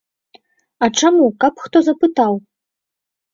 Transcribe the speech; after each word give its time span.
А 0.87 0.89
чаму, 1.01 1.27
каб 1.43 1.53
хто 1.67 1.77
запытаў? 1.89 2.33